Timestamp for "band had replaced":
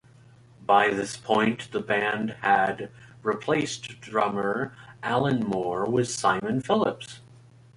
1.79-4.01